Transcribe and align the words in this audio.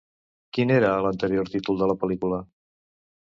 Quin 0.57 0.71
era 0.77 0.93
l'anterior 1.07 1.51
títol 1.55 1.79
de 1.81 1.91
la 1.91 1.97
pel·lícula? 2.05 2.39